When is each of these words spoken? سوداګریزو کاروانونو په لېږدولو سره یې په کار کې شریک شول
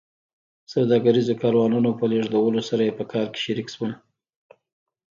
سوداګریزو 0.73 1.33
کاروانونو 1.41 1.89
په 1.99 2.05
لېږدولو 2.11 2.61
سره 2.69 2.81
یې 2.87 2.93
په 2.99 3.05
کار 3.11 3.27
کې 3.33 3.39
شریک 3.45 3.67
شول 3.75 3.91